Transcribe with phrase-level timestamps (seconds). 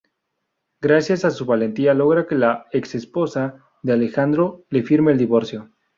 [0.81, 5.69] Gracias a su valentía logra que la ex-esposa de Alejandro le firme el divorcio.